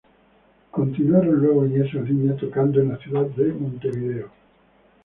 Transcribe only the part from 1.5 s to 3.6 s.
en esa línea tocando en la ciudad de